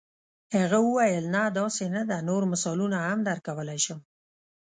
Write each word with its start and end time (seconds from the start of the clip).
هغه 0.57 0.77
وویل 0.87 1.25
نه 1.35 1.43
داسې 1.59 1.83
نه 1.95 2.01
ده 2.09 2.17
نور 2.29 2.41
مثالونه 2.51 2.97
هم 3.07 3.19
درکولای 3.29 3.79
شم. 3.85 3.99